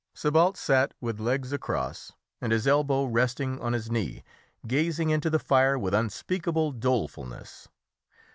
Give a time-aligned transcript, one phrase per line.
[0.15, 2.11] Sébalt sat with legs across,
[2.41, 4.23] and his elbow resting on his knee,
[4.65, 7.67] gazing into the fire with unspeakable dolefulness.